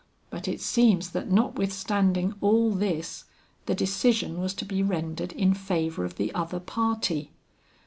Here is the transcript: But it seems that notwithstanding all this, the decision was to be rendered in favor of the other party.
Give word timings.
But 0.31 0.47
it 0.47 0.59
seems 0.61 1.11
that 1.11 1.29
notwithstanding 1.31 2.33
all 2.41 2.71
this, 2.71 3.25
the 3.67 3.75
decision 3.75 4.39
was 4.41 4.55
to 4.55 4.65
be 4.65 4.81
rendered 4.81 5.31
in 5.33 5.53
favor 5.53 6.03
of 6.05 6.15
the 6.15 6.33
other 6.33 6.59
party. 6.59 7.29